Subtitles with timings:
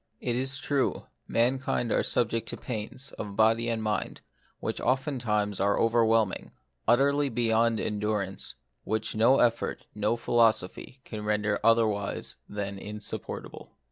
[0.19, 4.21] It is true, mankind are subject to pains, of body and of mind,
[4.59, 6.53] which oftentimes are over whelming,
[6.87, 9.37] utterly beyond endurance, which 52 The Mystery of Pain.
[9.37, 9.45] no
[9.77, 13.73] effort, no philosophy, can render otherwise than insupportable.